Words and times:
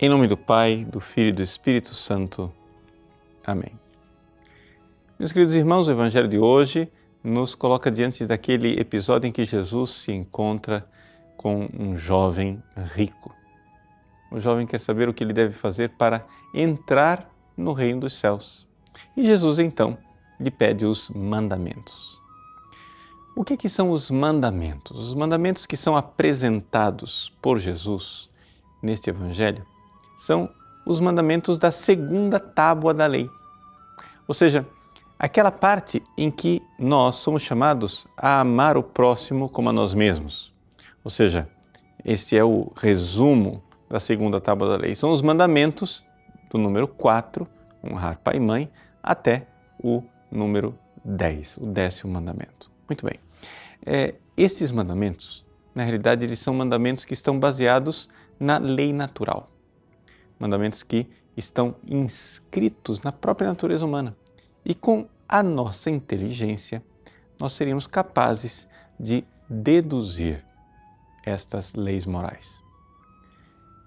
Em 0.00 0.08
nome 0.08 0.28
do 0.28 0.36
Pai, 0.36 0.86
do 0.88 1.00
Filho 1.00 1.30
e 1.30 1.32
do 1.32 1.42
Espírito 1.42 1.92
Santo. 1.92 2.52
Amém. 3.44 3.72
Meus 5.18 5.32
queridos 5.32 5.56
irmãos, 5.56 5.88
o 5.88 5.90
Evangelho 5.90 6.28
de 6.28 6.38
hoje 6.38 6.88
nos 7.24 7.56
coloca 7.56 7.90
diante 7.90 8.24
daquele 8.24 8.78
episódio 8.78 9.26
em 9.26 9.32
que 9.32 9.44
Jesus 9.44 9.90
se 9.90 10.12
encontra 10.12 10.88
com 11.36 11.68
um 11.76 11.96
jovem 11.96 12.62
rico. 12.94 13.34
O 14.30 14.38
jovem 14.38 14.68
quer 14.68 14.78
saber 14.78 15.08
o 15.08 15.12
que 15.12 15.24
ele 15.24 15.32
deve 15.32 15.52
fazer 15.52 15.88
para 15.98 16.24
entrar 16.54 17.28
no 17.56 17.72
reino 17.72 18.02
dos 18.02 18.16
céus. 18.16 18.64
E 19.16 19.26
Jesus 19.26 19.58
então 19.58 19.98
lhe 20.38 20.52
pede 20.52 20.86
os 20.86 21.10
mandamentos. 21.10 22.22
O 23.34 23.42
que, 23.42 23.56
que 23.56 23.68
são 23.68 23.90
os 23.90 24.12
mandamentos? 24.12 24.96
Os 24.96 25.14
mandamentos 25.16 25.66
que 25.66 25.76
são 25.76 25.96
apresentados 25.96 27.32
por 27.42 27.58
Jesus 27.58 28.30
neste 28.80 29.10
Evangelho 29.10 29.66
são 30.18 30.50
os 30.84 31.00
mandamentos 31.00 31.58
da 31.58 31.70
segunda 31.70 32.40
tábua 32.40 32.92
da 32.92 33.06
lei. 33.06 33.30
Ou 34.26 34.34
seja, 34.34 34.66
aquela 35.18 35.50
parte 35.50 36.02
em 36.16 36.30
que 36.30 36.60
nós 36.78 37.16
somos 37.16 37.42
chamados 37.42 38.06
a 38.16 38.40
amar 38.40 38.76
o 38.76 38.82
próximo 38.82 39.48
como 39.48 39.70
a 39.70 39.72
nós 39.72 39.94
mesmos. 39.94 40.52
Ou 41.04 41.10
seja, 41.10 41.48
este 42.04 42.36
é 42.36 42.44
o 42.44 42.72
resumo 42.76 43.62
da 43.88 44.00
segunda 44.00 44.40
tábua 44.40 44.68
da 44.68 44.76
lei. 44.76 44.94
São 44.94 45.12
os 45.12 45.22
mandamentos 45.22 46.04
do 46.50 46.58
número 46.58 46.88
4, 46.88 47.46
honrar 47.82 48.18
pai 48.18 48.36
e 48.36 48.40
mãe, 48.40 48.70
até 49.02 49.46
o 49.82 50.02
número 50.30 50.76
10, 51.04 51.58
o 51.58 51.66
décimo 51.66 52.12
mandamento. 52.12 52.70
Muito 52.88 53.06
bem. 53.06 53.14
É, 53.86 54.14
esses 54.36 54.72
mandamentos, 54.72 55.44
na 55.74 55.84
realidade, 55.84 56.24
eles 56.24 56.38
são 56.38 56.52
mandamentos 56.52 57.04
que 57.04 57.14
estão 57.14 57.38
baseados 57.38 58.08
na 58.38 58.58
lei 58.58 58.92
natural. 58.92 59.46
Mandamentos 60.38 60.82
que 60.82 61.08
estão 61.36 61.76
inscritos 61.86 63.00
na 63.02 63.12
própria 63.12 63.48
natureza 63.48 63.84
humana. 63.84 64.16
E 64.64 64.74
com 64.74 65.08
a 65.28 65.42
nossa 65.42 65.90
inteligência, 65.90 66.82
nós 67.38 67.52
seríamos 67.52 67.86
capazes 67.86 68.68
de 68.98 69.24
deduzir 69.48 70.44
estas 71.24 71.74
leis 71.74 72.04
morais. 72.06 72.60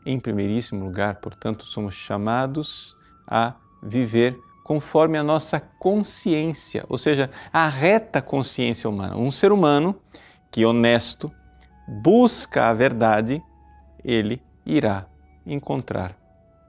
Em 0.05 0.19
primeiríssimo 0.19 0.83
lugar, 0.83 1.15
portanto, 1.15 1.65
somos 1.65 1.93
chamados 1.93 2.95
a 3.27 3.55
viver 3.83 4.37
conforme 4.63 5.17
a 5.17 5.23
nossa 5.23 5.59
consciência, 5.59 6.85
ou 6.87 6.97
seja, 6.97 7.29
a 7.51 7.67
reta 7.67 8.21
consciência 8.21 8.89
humana. 8.89 9.17
Um 9.17 9.31
ser 9.31 9.51
humano 9.51 9.95
que 10.49 10.65
honesto 10.65 11.31
busca 11.87 12.69
a 12.69 12.73
verdade, 12.73 13.43
ele 14.03 14.41
irá 14.65 15.07
encontrar 15.45 16.20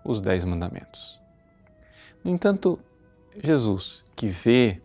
os 0.04 0.20
dez 0.20 0.44
mandamentos. 0.44 1.20
No 2.24 2.30
entanto, 2.30 2.78
Jesus, 3.42 4.04
que 4.14 4.28
vê 4.28 4.80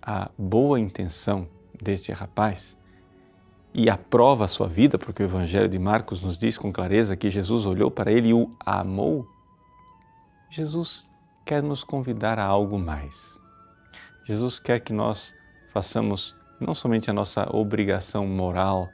a 0.00 0.30
boa 0.38 0.78
intenção 0.78 1.48
desse 1.80 2.12
rapaz 2.12 2.76
e 3.72 3.88
aprova 3.88 4.44
a 4.44 4.48
sua 4.48 4.68
vida, 4.68 4.98
porque 4.98 5.22
o 5.22 5.26
Evangelho 5.26 5.68
de 5.68 5.78
Marcos 5.78 6.20
nos 6.20 6.38
diz 6.38 6.58
com 6.58 6.72
clareza 6.72 7.16
que 7.16 7.30
Jesus 7.30 7.66
olhou 7.66 7.90
para 7.90 8.10
ele 8.10 8.28
e 8.28 8.34
o 8.34 8.54
amou, 8.64 9.26
Jesus 10.50 11.06
quer 11.44 11.62
nos 11.62 11.84
convidar 11.84 12.38
a 12.38 12.44
algo 12.44 12.78
mais. 12.78 13.40
Jesus 14.24 14.58
quer 14.58 14.80
que 14.80 14.92
nós 14.92 15.34
façamos 15.72 16.36
não 16.60 16.74
somente 16.74 17.10
a 17.10 17.12
nossa 17.12 17.48
obrigação 17.54 18.26
moral 18.26 18.88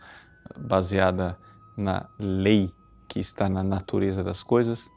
baseada 0.58 1.38
na 1.76 2.08
lei 2.18 2.70
que 3.08 3.18
está 3.18 3.48
na 3.48 3.62
natureza 3.62 4.22
das 4.22 4.42
coisas, 4.42 4.90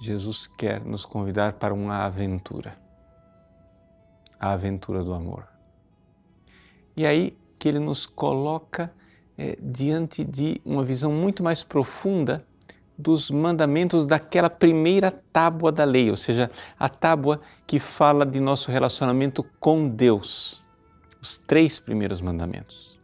Jesus 0.00 0.46
quer 0.46 0.84
nos 0.84 1.04
convidar 1.04 1.54
para 1.54 1.72
uma 1.72 2.04
aventura. 2.04 2.76
A 4.38 4.52
aventura 4.52 5.02
do 5.02 5.14
amor. 5.14 5.48
E 6.96 7.06
aí 7.06 7.36
que 7.58 7.68
ele 7.68 7.78
nos 7.78 8.06
coloca 8.06 8.92
é, 9.36 9.56
diante 9.60 10.24
de 10.24 10.60
uma 10.64 10.84
visão 10.84 11.10
muito 11.10 11.42
mais 11.42 11.64
profunda 11.64 12.44
dos 12.96 13.30
mandamentos 13.30 14.06
daquela 14.06 14.48
primeira 14.48 15.10
tábua 15.10 15.72
da 15.72 15.84
lei, 15.84 16.10
ou 16.10 16.16
seja, 16.16 16.50
a 16.78 16.88
tábua 16.88 17.40
que 17.66 17.80
fala 17.80 18.24
de 18.24 18.38
nosso 18.38 18.70
relacionamento 18.70 19.42
com 19.58 19.88
Deus. 19.88 20.62
Os 21.20 21.38
três 21.38 21.80
primeiros 21.80 22.20
mandamentos. 22.20 23.00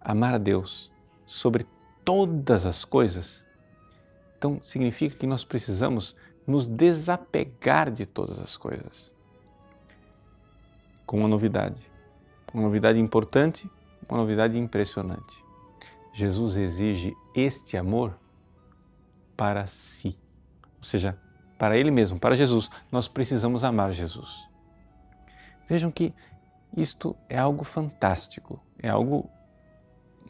Amar 0.00 0.34
a 0.34 0.38
Deus 0.38 0.90
sobre 1.24 1.66
todas 2.04 2.66
as 2.66 2.84
coisas. 2.84 3.42
Então, 4.40 4.58
significa 4.62 5.14
que 5.18 5.26
nós 5.26 5.44
precisamos 5.44 6.16
nos 6.46 6.66
desapegar 6.66 7.90
de 7.90 8.06
todas 8.06 8.38
as 8.38 8.56
coisas. 8.56 9.12
Com 11.04 11.18
uma 11.18 11.28
novidade. 11.28 11.78
Uma 12.54 12.62
novidade 12.62 12.98
importante, 12.98 13.70
uma 14.08 14.16
novidade 14.16 14.58
impressionante. 14.58 15.44
Jesus 16.14 16.56
exige 16.56 17.14
este 17.34 17.76
amor 17.76 18.18
para 19.36 19.66
si. 19.66 20.18
Ou 20.78 20.84
seja, 20.84 21.18
para 21.58 21.76
Ele 21.76 21.90
mesmo, 21.90 22.18
para 22.18 22.34
Jesus. 22.34 22.70
Nós 22.90 23.08
precisamos 23.08 23.62
amar 23.62 23.92
Jesus. 23.92 24.48
Vejam 25.68 25.90
que 25.90 26.14
isto 26.74 27.14
é 27.28 27.38
algo 27.38 27.62
fantástico, 27.62 28.58
é 28.82 28.88
algo 28.88 29.28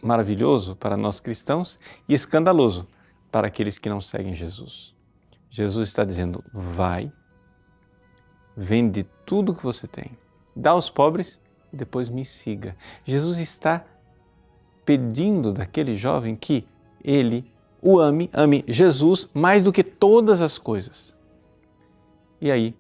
maravilhoso 0.03 0.75
para 0.75 0.97
nós 0.97 1.21
cristãos 1.21 1.79
e 2.09 2.15
escandaloso 2.15 2.89
para 3.31 3.47
aqueles 3.47 3.79
que 3.79 3.89
não 3.89 4.01
seguem 4.01 4.35
Jesus. 4.35 4.95
Jesus 5.49 5.89
está 5.89 6.05
dizendo: 6.05 6.43
vai, 6.53 7.11
vende 8.57 9.05
tudo 9.25 9.55
que 9.55 9.63
você 9.63 9.87
tem, 9.87 10.17
dá 10.55 10.71
aos 10.71 10.91
pobres 10.91 11.41
e 11.73 11.77
depois 11.77 12.09
me 12.09 12.25
siga. 12.25 12.77
Jesus 13.05 13.39
está 13.39 13.85
pedindo 14.85 15.53
daquele 15.53 15.95
jovem 15.95 16.35
que 16.35 16.67
ele 17.03 17.51
o 17.83 17.99
ame, 17.99 18.29
ame 18.33 18.65
Jesus 18.69 19.29
mais 19.33 19.63
do 19.63 19.73
que 19.73 19.83
todas 19.83 20.41
as 20.41 20.59
coisas. 20.59 21.15
E 22.41 22.51
aí, 22.51 22.77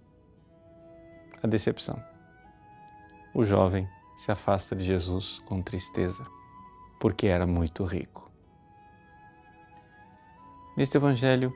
a 1.43 1.47
decepção. 1.47 2.03
O 3.34 3.44
jovem 3.44 3.89
se 4.16 4.31
afasta 4.31 4.77
de 4.77 4.84
Jesus 4.84 5.41
com 5.47 5.62
tristeza, 5.62 6.27
porque 6.99 7.27
era 7.27 7.47
muito 7.47 7.84
rico. 7.84 8.29
Neste 10.80 10.96
Evangelho, 10.96 11.54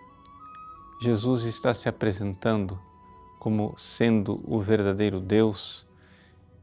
Jesus 1.00 1.44
está 1.44 1.72
se 1.72 1.88
apresentando 1.88 2.78
como 3.38 3.74
sendo 3.78 4.38
o 4.44 4.60
verdadeiro 4.60 5.18
Deus, 5.18 5.86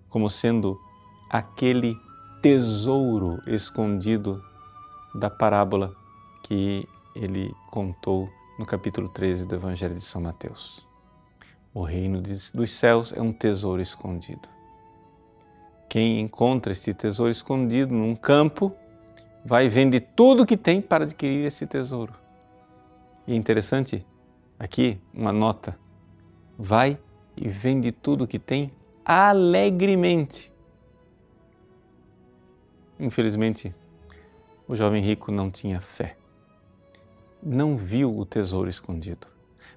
como 0.07 0.29
sendo 0.29 0.79
aquele 1.27 1.97
tesouro 2.39 3.41
escondido 3.47 4.39
da 5.15 5.27
parábola 5.27 5.91
que 6.43 6.87
ele 7.15 7.51
contou 7.71 8.29
no 8.59 8.65
capítulo 8.67 9.09
13 9.09 9.47
do 9.47 9.55
Evangelho 9.55 9.95
de 9.95 10.01
São 10.01 10.21
Mateus. 10.21 10.87
O 11.73 11.81
reino 11.81 12.21
dos 12.21 12.69
céus 12.69 13.11
é 13.11 13.19
um 13.19 13.33
tesouro 13.33 13.81
escondido. 13.81 14.47
Quem 15.89 16.19
encontra 16.19 16.73
este 16.73 16.93
tesouro 16.93 17.31
escondido 17.31 17.91
num 17.91 18.15
campo 18.15 18.71
vai 19.43 19.67
vender 19.67 20.11
tudo 20.15 20.45
que 20.45 20.55
tem 20.55 20.79
para 20.79 21.05
adquirir 21.05 21.47
esse 21.47 21.65
tesouro. 21.65 22.20
E 23.27 23.33
é 23.33 23.35
interessante 23.35 24.05
aqui 24.57 24.99
uma 25.13 25.31
nota: 25.31 25.77
vai 26.57 26.97
e 27.35 27.47
vende 27.47 27.91
tudo 27.91 28.27
que 28.27 28.39
tem 28.39 28.71
alegremente. 29.05 30.51
Infelizmente, 32.99 33.73
o 34.67 34.75
jovem 34.75 35.03
rico 35.03 35.31
não 35.31 35.49
tinha 35.49 35.81
fé. 35.81 36.17
Não 37.41 37.75
viu 37.75 38.15
o 38.15 38.25
tesouro 38.25 38.69
escondido, 38.69 39.25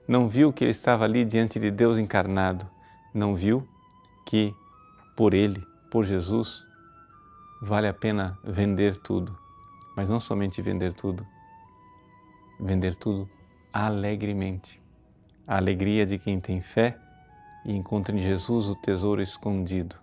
não 0.07 0.29
viu 0.29 0.53
que 0.53 0.63
ele 0.63 0.71
estava 0.71 1.05
ali 1.05 1.25
diante 1.25 1.59
de 1.59 1.71
Deus 1.71 1.99
encarnado, 1.99 2.69
não 3.15 3.35
viu 3.35 3.67
que 4.27 4.55
por 5.17 5.33
ele, 5.33 5.67
por 5.91 6.05
Jesus, 6.05 6.67
vale 7.63 7.89
a 7.89 7.95
pena 7.95 8.39
vender 8.45 8.99
tudo, 8.99 9.35
mas 9.97 10.11
não 10.11 10.21
somente 10.21 10.61
vender 10.61 10.93
tudo, 10.93 11.27
vender 12.59 12.95
tudo 12.97 13.29
alegremente. 13.73 14.81
A 15.47 15.57
alegria 15.57 16.07
de 16.07 16.19
quem 16.19 16.41
tem 16.41 16.61
fé 16.61 16.97
e 17.65 17.75
encontra 17.75 18.15
em 18.15 18.21
Jesus 18.21 18.69
o 18.69 18.75
tesouro 18.75 19.21
escondido. 19.21 19.97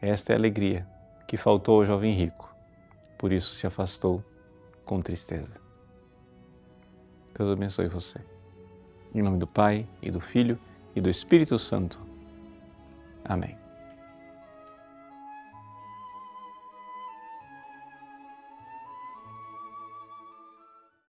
Esta 0.00 0.32
é 0.32 0.36
a 0.36 0.38
alegria 0.38 0.86
que 1.26 1.36
faltou 1.36 1.76
ao 1.76 1.84
jovem 1.84 2.12
rico, 2.12 2.52
por 3.18 3.32
isso 3.32 3.54
se 3.54 3.66
afastou 3.66 4.24
com 4.84 5.00
tristeza. 5.00 5.60
Deus 7.36 7.50
abençoe 7.50 7.88
você. 7.88 8.18
Em 9.14 9.22
nome 9.22 9.38
do 9.38 9.46
Pai, 9.46 9.86
e 10.02 10.10
do 10.10 10.20
Filho, 10.20 10.58
e 10.94 11.00
do 11.00 11.08
Espírito 11.08 11.58
Santo. 11.58 12.00
Amém. 13.24 13.59